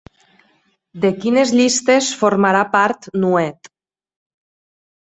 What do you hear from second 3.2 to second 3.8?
Nuet?